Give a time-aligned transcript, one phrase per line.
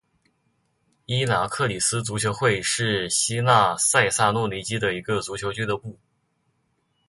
[1.05, 5.95] 伊拿克里斯足球会是希腊塞萨洛尼基的一个足球俱乐部。